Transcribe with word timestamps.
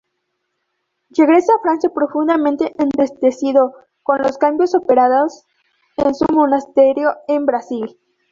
Regresa 1.15 1.53
a 1.53 1.59
Francia 1.59 1.91
profundamente 1.93 2.73
entristecido 2.81 3.75
con 4.01 4.17
los 4.23 4.39
cambios 4.39 4.73
operados 4.73 5.45
en 5.95 6.15
su 6.15 6.25
monasterio 6.33 7.11
en 7.27 7.45
Brasil. 7.45 7.99